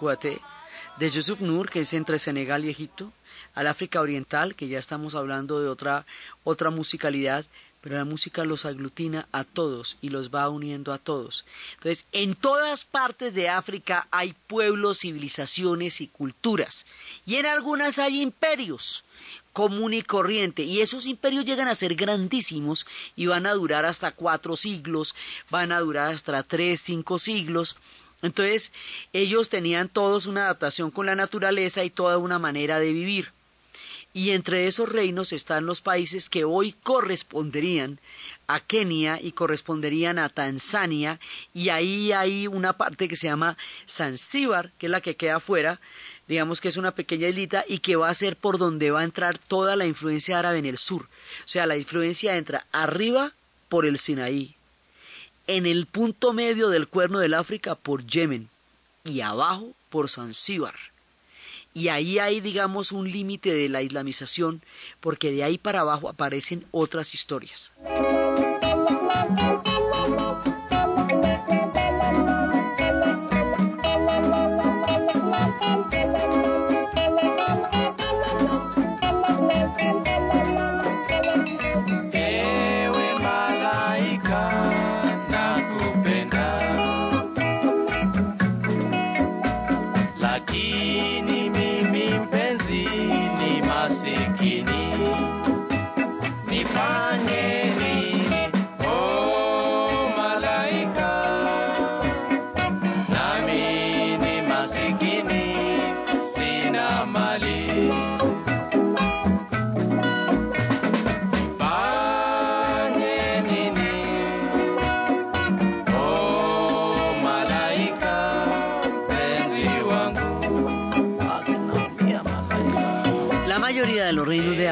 [0.99, 3.11] de Yusuf Nur, que es entre Senegal y Egipto,
[3.53, 6.05] al África Oriental, que ya estamos hablando de otra,
[6.43, 7.45] otra musicalidad,
[7.81, 11.45] pero la música los aglutina a todos y los va uniendo a todos.
[11.75, 16.85] Entonces, en todas partes de África hay pueblos, civilizaciones y culturas,
[17.25, 19.03] y en algunas hay imperios
[19.53, 24.11] común y corriente, y esos imperios llegan a ser grandísimos y van a durar hasta
[24.11, 25.15] cuatro siglos,
[25.49, 27.77] van a durar hasta tres, cinco siglos,
[28.21, 28.71] entonces,
[29.13, 33.31] ellos tenían todos una adaptación con la naturaleza y toda una manera de vivir.
[34.13, 37.99] Y entre esos reinos están los países que hoy corresponderían
[38.47, 41.19] a Kenia y corresponderían a Tanzania,
[41.53, 45.79] y ahí hay una parte que se llama Zanzíbar, que es la que queda afuera,
[46.27, 49.03] digamos que es una pequeña islita y que va a ser por donde va a
[49.03, 51.03] entrar toda la influencia árabe en el sur.
[51.03, 53.33] O sea, la influencia entra arriba
[53.69, 54.56] por el Sinaí,
[55.47, 58.49] en el punto medio del cuerno del África por Yemen
[59.03, 60.75] y abajo por Zanzíbar.
[61.73, 64.61] Y ahí hay, digamos, un límite de la islamización,
[64.99, 67.71] porque de ahí para abajo aparecen otras historias.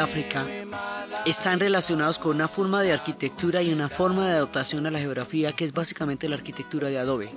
[0.06, 0.46] África
[1.26, 5.52] están relacionados con una forma de arquitectura y una forma de adaptación a la geografía
[5.54, 7.32] que es básicamente la arquitectura de adobe.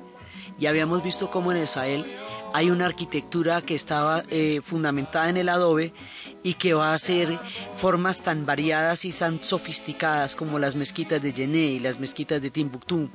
[0.59, 2.05] Ya habíamos visto cómo en el Sahel
[2.53, 5.95] hay una arquitectura que estaba eh, fundamentada en el adobe
[6.43, 7.39] y que va a ser
[7.75, 12.51] formas tan variadas y tan sofisticadas como las mezquitas de Yené y las mezquitas de
[12.51, 13.09] Timbuktu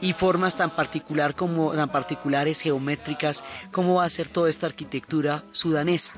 [0.00, 5.44] y formas tan particular como tan particulares geométricas como va a ser toda esta arquitectura
[5.52, 6.14] sudanesa.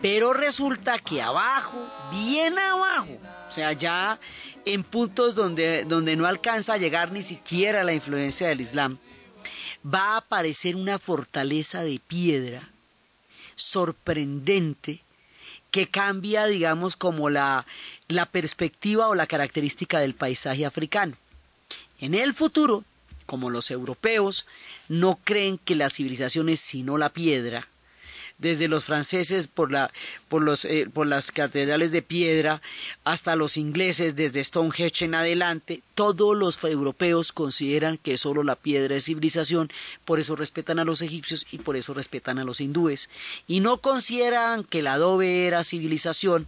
[0.00, 1.78] Pero resulta que abajo,
[2.10, 4.18] bien abajo, o sea, ya
[4.64, 8.98] en puntos donde, donde no alcanza a llegar ni siquiera la influencia del Islam,
[9.84, 12.68] va a aparecer una fortaleza de piedra
[13.56, 15.00] sorprendente
[15.70, 17.66] que cambia, digamos, como la,
[18.08, 21.16] la perspectiva o la característica del paisaje africano.
[22.00, 22.84] En el futuro,
[23.26, 24.46] como los europeos
[24.88, 27.68] no creen que la civilización es sino la piedra,
[28.38, 29.90] desde los franceses por, la,
[30.28, 32.62] por, los, eh, por las catedrales de piedra
[33.04, 38.96] hasta los ingleses desde Stonehenge en adelante, todos los europeos consideran que solo la piedra
[38.96, 39.70] es civilización,
[40.04, 43.10] por eso respetan a los egipcios y por eso respetan a los hindúes.
[43.46, 46.46] Y no consideran que el adobe era civilización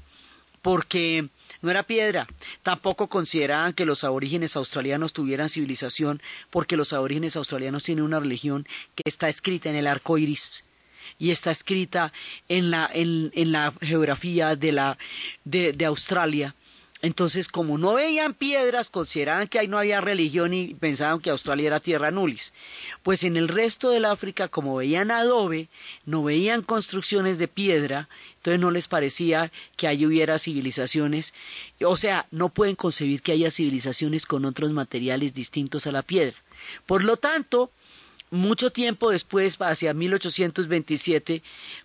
[0.62, 1.28] porque
[1.62, 2.28] no era piedra.
[2.62, 8.66] Tampoco consideraban que los aborígenes australianos tuvieran civilización, porque los aborígenes australianos tienen una religión
[8.94, 10.69] que está escrita en el arco iris
[11.18, 12.12] y está escrita
[12.48, 14.98] en la, en, la geografía de, la,
[15.44, 16.54] de, de Australia.
[17.02, 21.68] Entonces, como no veían piedras, consideraban que ahí no había religión y pensaban que Australia
[21.68, 22.52] era tierra nulis.
[23.02, 25.68] Pues en el resto del África, como veían adobe,
[26.04, 31.32] no veían construcciones de piedra, entonces no les parecía que ahí hubiera civilizaciones.
[31.82, 36.36] O sea, no pueden concebir que haya civilizaciones con otros materiales distintos a la piedra.
[36.84, 37.70] Por lo tanto,
[38.30, 41.42] mucho tiempo después, hacia 1827,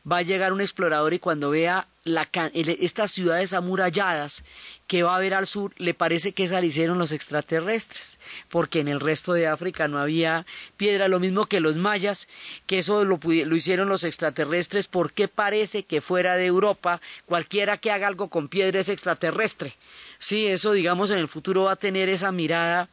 [0.09, 4.43] va a llegar un explorador y cuando vea estas ciudades amuralladas
[4.85, 8.79] que va a ver al sur, le parece que esa la hicieron los extraterrestres, porque
[8.79, 10.45] en el resto de África no había
[10.77, 12.27] piedra, lo mismo que los mayas,
[12.67, 17.89] que eso lo, lo hicieron los extraterrestres, porque parece que fuera de Europa cualquiera que
[17.89, 19.73] haga algo con piedra es extraterrestre.
[20.19, 22.87] Sí, eso digamos en el futuro va a tener esa mirada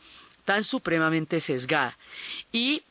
[0.47, 1.99] tan supremamente sesgada.
[2.51, 2.83] Y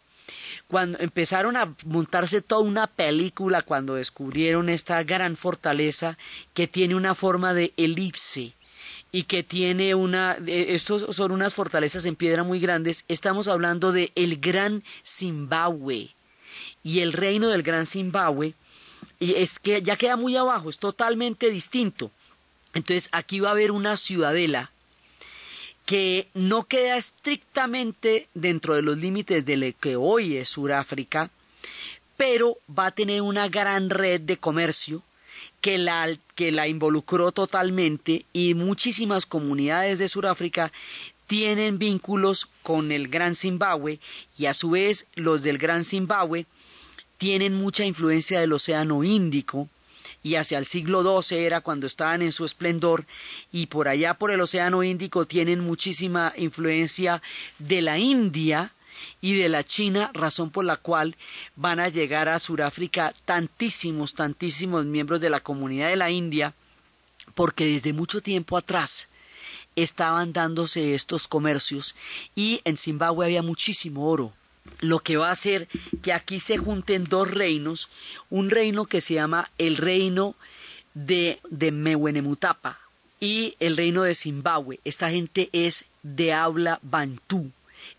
[0.72, 6.18] cuando empezaron a montarse toda una película cuando descubrieron esta gran fortaleza
[6.54, 8.54] que tiene una forma de elipse
[9.12, 14.14] y que tiene una estos son unas fortalezas en piedra muy grandes estamos hablando de
[14.16, 16.16] el gran Zimbabue.
[16.84, 18.54] Y el reino del gran Zimbabue
[19.20, 22.12] y es que ya queda muy abajo es totalmente distinto.
[22.74, 24.72] Entonces aquí va a haber una ciudadela
[25.92, 31.30] que no queda estrictamente dentro de los límites de lo que hoy es Sudáfrica,
[32.16, 35.04] pero va a tener una gran red de comercio
[35.60, 40.72] que la, que la involucró totalmente y muchísimas comunidades de Sudáfrica
[41.28, 44.00] tienen vínculos con el Gran Zimbabue
[44.38, 46.46] y a su vez los del Gran Zimbabue
[47.18, 49.68] tienen mucha influencia del Océano Índico
[50.24, 53.06] y hacia el siglo XII era cuando estaban en su esplendor
[53.52, 57.22] y por allá por el Océano Índico tienen muchísima influencia
[57.60, 58.74] de la India
[59.20, 61.16] y de la China, razón por la cual
[61.56, 66.54] van a llegar a Sudáfrica tantísimos, tantísimos miembros de la comunidad de la India,
[67.34, 69.08] porque desde mucho tiempo atrás
[69.76, 71.96] estaban dándose estos comercios
[72.36, 74.34] y en Zimbabue había muchísimo oro
[74.80, 75.68] lo que va a hacer
[76.02, 77.90] que aquí se junten dos reinos,
[78.30, 80.36] un reino que se llama el reino
[80.94, 81.72] de, de
[83.20, 84.80] y el reino de Zimbabue.
[84.84, 87.52] Esta gente es de habla bantú,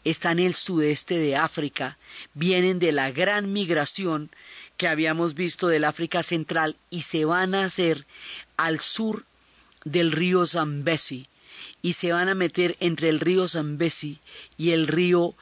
[0.05, 1.96] está en el sudeste de África,
[2.35, 4.31] vienen de la gran migración
[4.77, 8.05] que habíamos visto del África Central y se van a hacer
[8.57, 9.25] al sur
[9.85, 11.27] del río Zambezi
[11.83, 14.18] y se van a meter entre el río Zambezi
[14.59, 15.35] y el río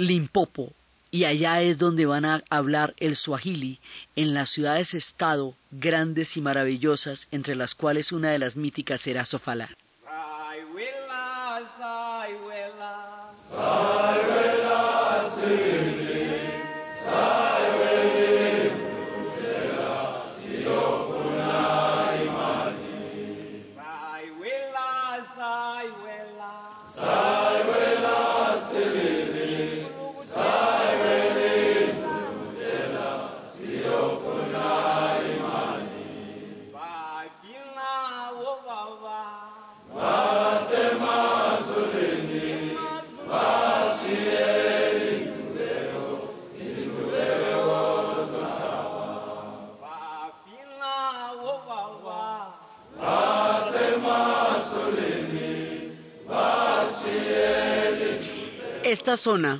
[0.00, 0.72] Limpopo,
[1.10, 3.80] y allá es donde van a hablar el Swahili,
[4.16, 9.76] en las ciudades-estado grandes y maravillosas, entre las cuales una de las míticas será Sofala.
[59.00, 59.58] Esta zona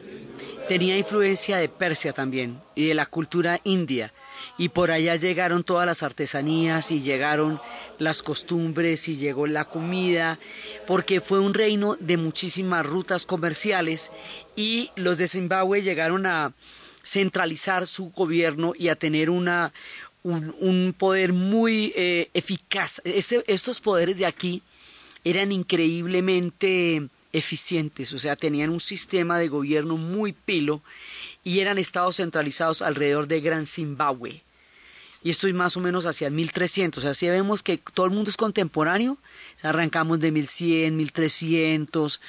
[0.68, 4.12] tenía influencia de Persia también y de la cultura india.
[4.59, 7.59] Y por allá llegaron todas las artesanías y llegaron
[7.99, 10.38] las costumbres y llegó la comida,
[10.86, 14.11] porque fue un reino de muchísimas rutas comerciales
[14.57, 16.53] y los de Zimbabue llegaron a
[17.03, 19.72] centralizar su gobierno y a tener una,
[20.22, 23.01] un, poder muy eh, eficaz.
[23.05, 24.62] estos poderes de aquí
[25.24, 30.83] eran increíblemente eficientes, o sea, tenían un sistema de gobierno muy pilo
[31.45, 34.43] y eran estados centralizados alrededor de Gran Zimbabue.
[35.22, 38.07] Y esto es más o menos hacia el 1300, o sea, si vemos que todo
[38.07, 39.18] el mundo es contemporáneo,
[39.62, 42.20] arrancamos de 1100, 1300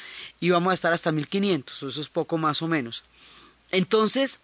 [0.42, 3.04] y vamos a estar hasta 1500, eso es poco más o menos.
[3.72, 4.42] Entonces,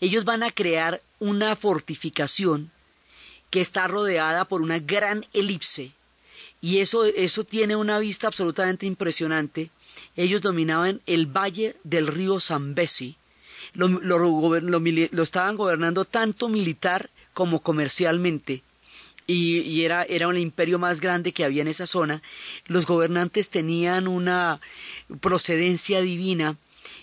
[0.00, 2.70] ellos van a crear una fortificación
[3.50, 5.92] que está rodeada por una gran elipse
[6.60, 9.70] y eso, eso tiene una vista absolutamente impresionante.
[10.16, 13.16] Ellos dominaban el valle del río Zambesi,
[13.74, 18.62] lo, lo, estaban gobernando tanto militar como comercialmente,
[19.26, 22.22] y, y, era, era un imperio más grande que había en esa zona.
[22.66, 24.58] Los gobernantes tenían una
[25.20, 26.56] procedencia divina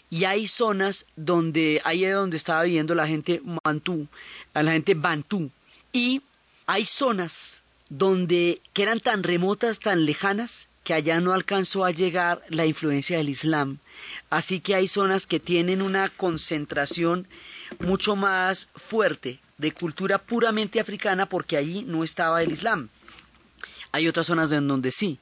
[0.09, 4.07] y hay zonas donde ahí es donde estaba viviendo la gente mantú,
[4.53, 5.51] la gente bantú.
[5.91, 6.21] Y
[6.65, 12.41] hay zonas donde que eran tan remotas, tan lejanas, que allá no alcanzó a llegar
[12.47, 13.79] la influencia del Islam.
[14.29, 17.27] Así que hay zonas que tienen una concentración
[17.79, 22.89] mucho más fuerte de cultura puramente africana porque allí no estaba el Islam.
[23.91, 25.19] Hay otras zonas en donde sí.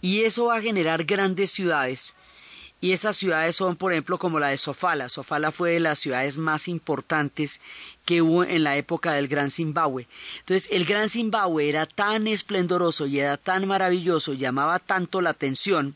[0.00, 2.14] Y eso va a generar grandes ciudades
[2.82, 5.08] y esas ciudades son, por ejemplo, como la de Sofala.
[5.08, 7.60] Sofala fue de las ciudades más importantes
[8.04, 10.08] que hubo en la época del Gran Zimbabue.
[10.40, 15.94] Entonces, el Gran Zimbabue era tan esplendoroso y era tan maravilloso, llamaba tanto la atención,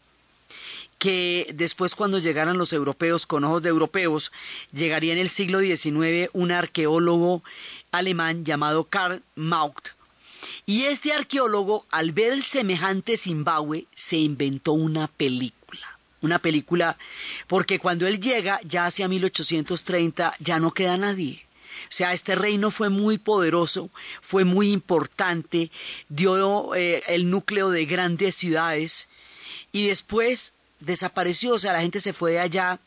[1.01, 4.31] que después cuando llegaran los europeos con ojos de europeos,
[4.73, 7.43] llegaría en el siglo XIX un arqueólogo
[7.91, 9.89] alemán llamado Karl Maucht.
[10.67, 15.56] Y este arqueólogo, al ver el semejante Zimbabue, se inventó una película
[16.23, 16.99] una película,
[17.47, 21.47] porque cuando él llega, ya hacia 1830, ya no queda nadie.
[21.85, 23.91] O sea, este reino fue muy poderoso,
[24.21, 25.71] fue muy importante,
[26.09, 29.09] dio eh, el núcleo de grandes ciudades
[29.73, 32.81] y después desapareció, o sea, la gente se fue de allá.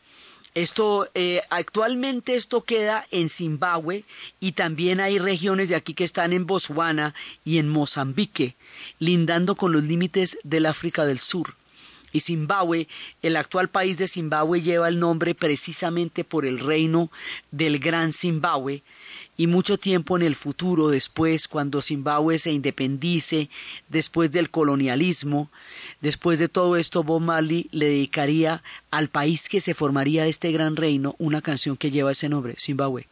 [0.56, 4.04] Esto eh, actualmente esto queda en Zimbabue
[4.40, 7.14] y también hay regiones de aquí que están en Botswana
[7.46, 8.56] y en Mozambique,
[8.98, 11.56] lindando con los límites del África del Sur.
[12.12, 12.88] Y Zimbabue,
[13.22, 17.12] el actual país de Zimbabue lleva el nombre precisamente por el reino
[17.52, 18.84] del Gran Zimbabue
[19.40, 23.50] y mucho tiempo en el futuro, después, cuando Zimbabue se independice,
[23.88, 25.50] después del colonialismo,
[26.02, 30.52] después de todo esto, Bob Marley le dedicaría al país que se formaría de este
[30.52, 33.08] gran reino una canción que lleva ese nombre, Zimbabue.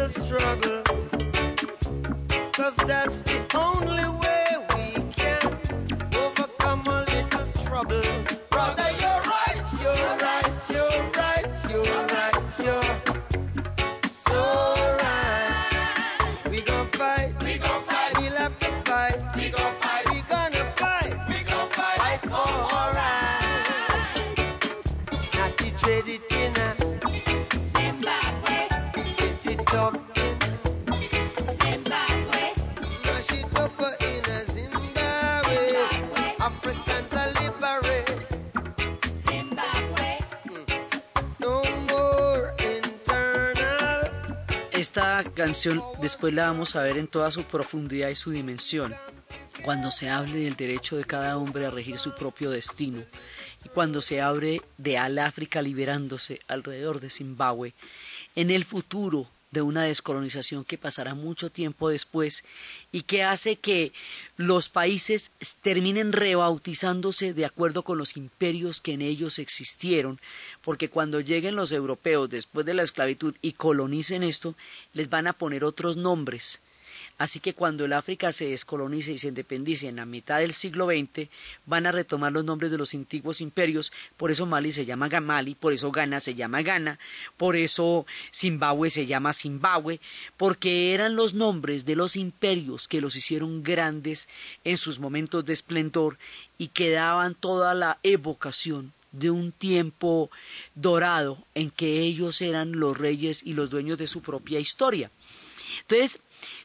[0.00, 0.82] Little struggle.
[2.52, 4.19] Cause that's the only way
[45.24, 48.94] Canción después la vamos a ver en toda su profundidad y su dimensión,
[49.62, 53.02] cuando se hable del derecho de cada hombre a regir su propio destino.
[53.64, 57.74] Y cuando se hable de al África liberándose alrededor de Zimbabue,
[58.34, 62.44] en el futuro de una descolonización que pasará mucho tiempo después
[62.92, 63.92] y que hace que
[64.36, 65.32] los países
[65.62, 70.20] terminen rebautizándose de acuerdo con los imperios que en ellos existieron,
[70.62, 74.54] porque cuando lleguen los europeos después de la esclavitud y colonicen esto,
[74.92, 76.60] les van a poner otros nombres
[77.20, 80.86] Así que cuando el África se descolonice y se independice en la mitad del siglo
[80.86, 81.28] XX,
[81.66, 83.92] van a retomar los nombres de los antiguos imperios.
[84.16, 86.98] Por eso Mali se llama Gamali, por eso Ghana se llama Ghana,
[87.36, 90.00] por eso Zimbabue se llama Zimbabue,
[90.38, 94.26] porque eran los nombres de los imperios que los hicieron grandes
[94.64, 96.16] en sus momentos de esplendor
[96.56, 100.30] y que daban toda la evocación de un tiempo
[100.74, 105.10] dorado en que ellos eran los reyes y los dueños de su propia historia.
[105.82, 106.20] Entonces,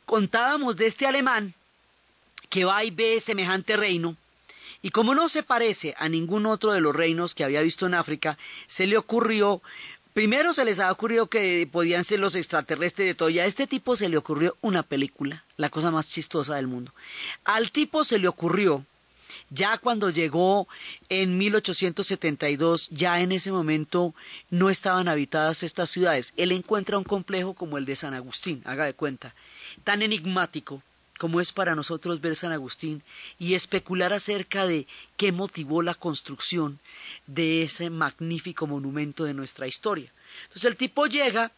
[0.06, 1.53] contábamos de este alemán
[2.49, 4.16] que va y ve semejante reino,
[4.82, 7.95] y como no se parece a ningún otro de los reinos que había visto en
[7.95, 8.38] África,
[8.68, 9.62] se le ocurrió,
[10.14, 13.66] primero se les ha ocurrido que podían ser los extraterrestres de todo, y a este
[13.66, 16.93] tipo se le ocurrió una película, la cosa más chistosa del mundo.
[17.45, 18.86] Al tipo se le ocurrió,
[19.49, 20.68] ya cuando llegó
[21.10, 24.14] en 1872, ya en ese momento
[24.49, 26.34] no estaban habitadas estas ciudades.
[26.38, 29.34] Él encuentra un complejo como el de San Agustín, haga de cuenta,
[29.84, 30.82] tan enigmático
[31.18, 33.02] como es para nosotros ver San Agustín
[33.40, 34.86] y especular acerca de
[35.18, 36.80] qué motivó la construcción
[37.26, 40.12] de ese magnífico monumento de nuestra historia.
[40.44, 41.52] Entonces el tipo llega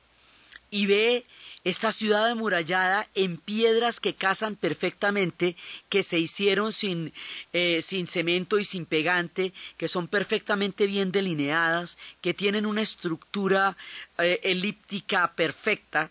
[0.70, 1.26] y ve
[1.63, 5.55] esta ciudad amurallada en piedras que casan perfectamente,
[5.89, 7.13] que se hicieron sin,
[7.51, 13.76] eh, sin cemento y sin pegante, que son perfectamente bien delineadas, que tienen una estructura
[14.18, 16.09] eh, elíptica perfecta,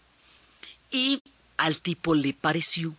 [0.91, 1.23] y
[1.57, 2.95] al tipo le pareció,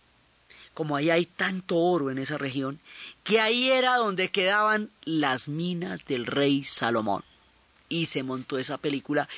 [0.74, 2.78] como ahí hay tanto oro en esa región,
[3.24, 7.24] que ahí era donde quedaban las minas del rey Salomón.
[7.88, 9.28] Y se montó esa película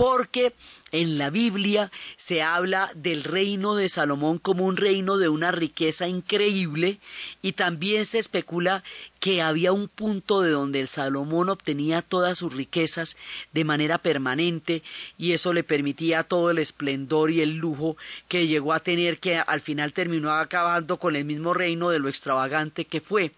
[0.00, 0.54] porque
[0.92, 6.08] en la Biblia se habla del reino de Salomón como un reino de una riqueza
[6.08, 7.00] increíble
[7.42, 8.82] y también se especula
[9.20, 13.18] que había un punto de donde el Salomón obtenía todas sus riquezas
[13.52, 14.82] de manera permanente
[15.18, 19.36] y eso le permitía todo el esplendor y el lujo que llegó a tener que
[19.36, 23.32] al final terminó acabando con el mismo reino de lo extravagante que fue.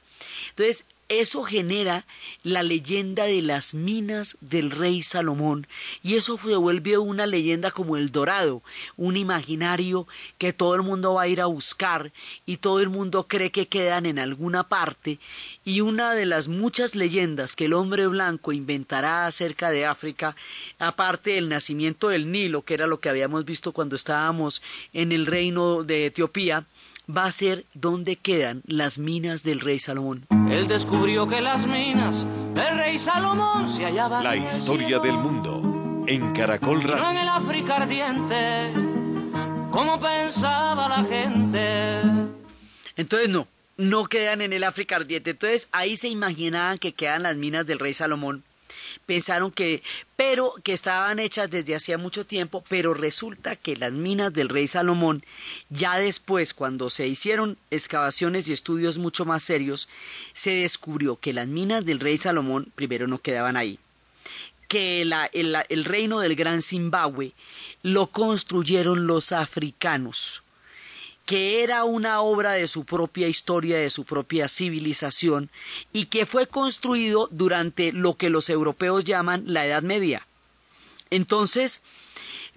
[0.51, 0.87] Entonces,
[1.21, 2.07] eso genera
[2.43, 5.67] la leyenda de las minas del rey Salomón
[6.03, 8.63] y eso se vuelve una leyenda como el dorado,
[8.97, 10.07] un imaginario
[10.39, 12.13] que todo el mundo va a ir a buscar
[12.47, 15.19] y todo el mundo cree que quedan en alguna parte
[15.65, 20.37] y una de las muchas leyendas que el hombre blanco inventará acerca de África,
[20.79, 25.27] aparte del nacimiento del Nilo, que era lo que habíamos visto cuando estábamos en el
[25.27, 26.67] reino de Etiopía,
[27.15, 30.27] va a ser dónde quedan las minas del rey Salomón.
[30.51, 36.33] Él descubrió que las minas del rey Salomón se hallaban La historia del mundo en
[36.33, 37.21] Caracol no en Radio.
[37.21, 38.73] el África ardiente,
[39.71, 42.01] como pensaba la gente.
[42.97, 43.47] Entonces no,
[43.77, 45.31] no quedan en el África ardiente.
[45.31, 48.45] Entonces ahí se imaginaban que quedan las minas del rey Salomón.
[49.07, 49.83] Pensaron que,
[50.17, 54.67] pero que estaban hechas desde hacía mucho tiempo, pero resulta que las minas del rey
[54.67, 55.25] Salomón,
[55.71, 59.89] ya después, cuando se hicieron excavaciones y estudios mucho más serios,
[60.33, 63.79] se descubrió que las minas del rey Salomón primero no quedaban ahí,
[64.69, 67.33] que la- el, el reino del gran Zimbabue
[67.83, 70.42] lo construyeron los africanos
[71.33, 75.49] que era una obra de su propia historia, de su propia civilización,
[75.91, 80.27] y que fue construido durante lo que los europeos llaman la Edad Media.
[81.09, 81.81] Entonces,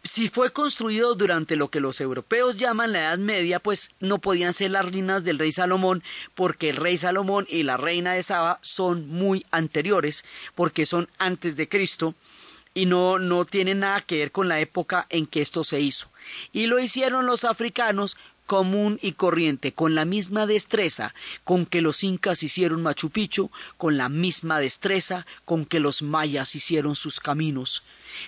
[0.03, 4.51] si fue construido durante lo que los europeos llaman la Edad Media, pues no podían
[4.51, 6.03] ser las ruinas del rey Salomón,
[6.34, 11.55] porque el rey Salomón y la reina de Saba son muy anteriores, porque son antes
[11.55, 12.13] de Cristo,
[12.73, 16.09] y no, no tienen nada que ver con la época en que esto se hizo.
[16.51, 22.04] Y lo hicieron los africanos común y corriente, con la misma destreza con que los
[22.04, 27.84] incas hicieron Machu Picchu, con la misma destreza con que los mayas hicieron sus caminos,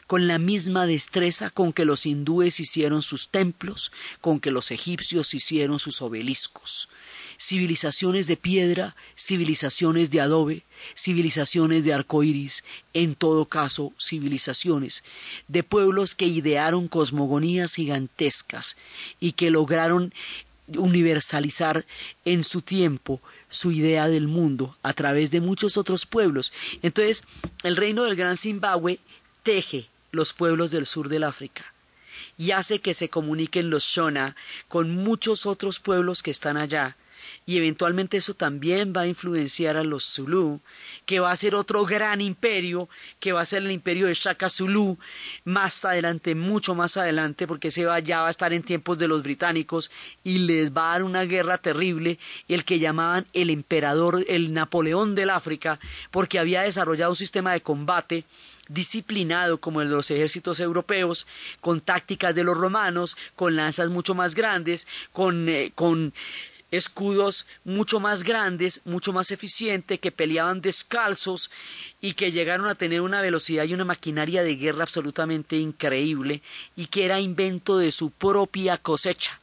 [0.08, 3.92] con la misma destreza con que los hindúes hicieron sus templos,
[4.22, 6.90] con que los egipcios hicieron sus obeliscos.
[7.40, 10.64] Civilizaciones de piedra, civilizaciones de adobe,
[10.96, 12.64] civilizaciones de arcoíris,
[12.94, 15.04] en todo caso civilizaciones
[15.48, 18.78] de pueblos que idearon cosmogonías gigantescas
[19.20, 20.14] y que lograron
[20.76, 21.86] universalizar
[22.26, 26.52] en su tiempo su idea del mundo a través de muchos otros pueblos.
[26.82, 27.24] Entonces,
[27.64, 29.00] el reino del Gran Zimbabue
[29.44, 31.74] teje los pueblos del sur del África
[32.38, 34.36] y hace que se comuniquen los Shona
[34.68, 36.98] con muchos otros pueblos que están allá
[37.48, 40.60] y eventualmente eso también va a influenciar a los Zulú,
[41.06, 42.90] que va a ser otro gran imperio,
[43.22, 45.00] que va a ser el imperio de Shaka Zulu,
[45.46, 49.08] más adelante, mucho más adelante, porque ese va, ya va a estar en tiempos de
[49.08, 49.92] los británicos
[50.26, 52.20] y les va a dar una guerra terrible,
[52.50, 55.80] el que llamaban el emperador, el Napoleón del África,
[56.12, 58.26] porque había desarrollado un sistema de combate
[58.68, 61.28] disciplinado como el de los ejércitos europeos,
[61.62, 66.12] con tácticas de los romanos, con lanzas mucho más grandes, con, eh, con
[66.72, 71.50] escudos mucho más grandes, mucho más eficientes, que peleaban descalzos
[72.02, 76.42] y que llegaron a tener una velocidad y una maquinaria de guerra absolutamente increíble
[76.76, 79.40] y que era invento de su propia cosecha.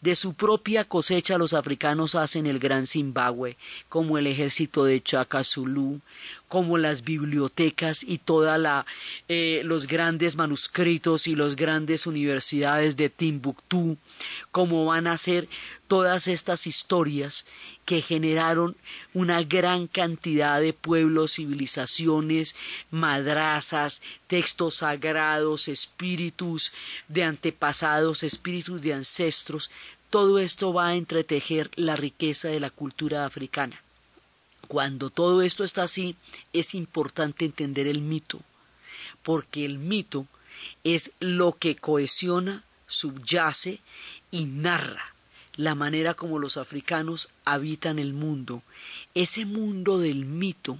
[0.00, 3.56] De su propia cosecha los africanos hacen el gran Zimbabue,
[3.88, 6.00] como el ejército de Chaka Zulu,
[6.48, 8.86] como las bibliotecas y toda la
[9.28, 13.96] eh, los grandes manuscritos y las grandes universidades de Timbuktu,
[14.52, 15.48] como van a ser
[15.88, 17.46] todas estas historias
[17.86, 18.76] que generaron
[19.14, 22.56] una gran cantidad de pueblos, civilizaciones,
[22.90, 26.72] madrazas, textos sagrados, espíritus
[27.08, 29.70] de antepasados, espíritus de ancestros,
[30.10, 33.80] todo esto va a entretejer la riqueza de la cultura africana.
[34.66, 36.16] Cuando todo esto está así,
[36.52, 38.40] es importante entender el mito,
[39.22, 40.26] porque el mito
[40.82, 43.78] es lo que cohesiona, subyace
[44.32, 45.15] y narra
[45.56, 48.62] la manera como los africanos habitan el mundo.
[49.14, 50.78] Ese mundo del mito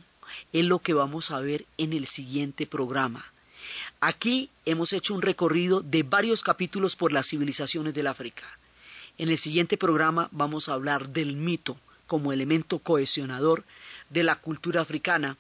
[0.53, 3.33] es lo que vamos a ver en el siguiente programa.
[4.01, 8.45] Aquí hemos hecho un recorrido de varios capítulos por las civilizaciones del África.
[9.19, 13.65] En el siguiente programa vamos a hablar del mito como elemento cohesionador
[14.11, 15.37] de la cultura africana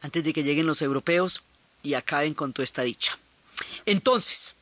[0.00, 1.42] antes de que lleguen los europeos
[1.82, 3.18] y acaben con toda esta dicha.
[3.86, 4.54] Entonces,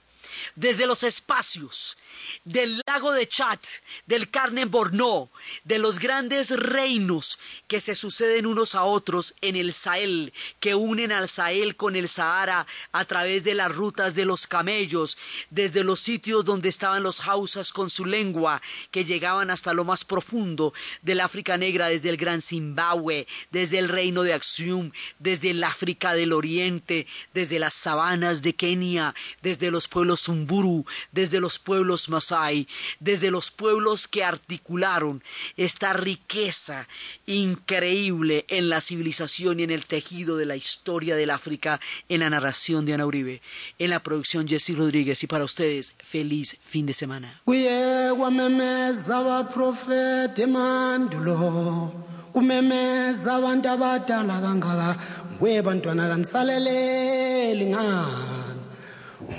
[0.55, 1.97] desde los espacios
[2.45, 3.59] del lago de Chad,
[4.07, 5.31] del Carne Borno,
[5.65, 11.13] de los grandes reinos que se suceden unos a otros en el Sahel, que unen
[11.13, 15.19] al Sahel con el Sahara a través de las rutas de los camellos,
[15.51, 20.05] desde los sitios donde estaban los hausas con su lengua, que llegaban hasta lo más
[20.05, 20.73] profundo
[21.03, 26.15] del África Negra, desde el Gran Zimbabue, desde el reino de Aksum, desde el África
[26.15, 32.67] del Oriente, desde las sabanas de Kenia, desde los pueblos Zumburu, desde los pueblos Masai,
[32.99, 35.23] desde los pueblos que articularon
[35.57, 36.89] esta riqueza
[37.27, 42.31] increíble en la civilización y en el tejido de la historia del África, en la
[42.31, 43.41] narración de Ana Uribe,
[43.79, 47.41] en la producción Jesse Rodríguez y para ustedes, feliz fin de semana.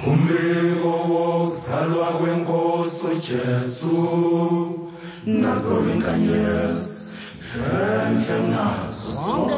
[0.07, 3.97] Umbiko wokuzalwa kwenkosi ujesu
[5.25, 7.11] nazo inkanyezi
[7.57, 9.57] enhle nazo zonke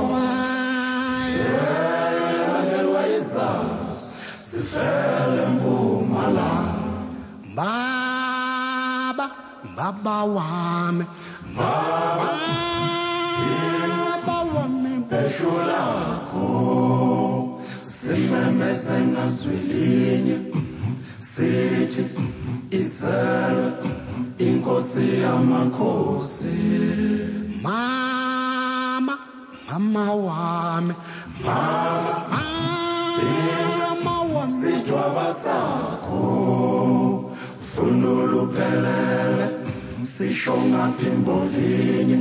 [2.46, 6.80] zonkelwa izazi zifele mpumalanga
[7.56, 9.28] baba
[9.78, 11.06] baba wami
[11.58, 12.30] baba
[14.26, 14.94] baba wami
[15.26, 16.46] eshulakho
[18.10, 20.38] simemeze ngazwilinye
[21.32, 22.04] sithi
[22.80, 23.70] izelwe
[24.38, 26.58] inkosi yamakhosi.
[27.64, 29.16] Mama
[29.70, 30.94] mama wami.
[31.46, 32.16] Mama
[34.04, 34.54] mama wami.
[34.60, 36.22] sidwaba sakho.
[37.72, 39.48] Funula uphelele
[40.04, 42.20] sisho ngaphi imbolinye